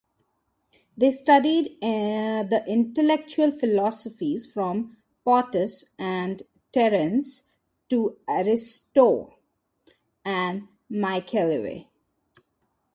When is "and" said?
5.99-6.41, 10.25-10.67